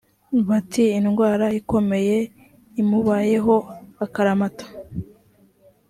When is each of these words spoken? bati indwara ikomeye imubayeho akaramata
bati 0.47 0.83
indwara 0.97 1.47
ikomeye 1.59 2.17
imubayeho 2.81 3.55
akaramata 4.05 4.65